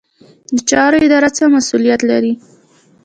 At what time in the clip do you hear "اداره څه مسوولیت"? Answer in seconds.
1.05-2.01